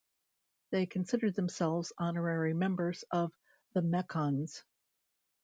They 0.71 0.87
consider 0.87 1.29
themselves 1.29 1.93
honorary 1.95 2.55
members 2.55 3.03
of 3.11 3.31
The 3.73 3.81
Mekons. 3.83 4.63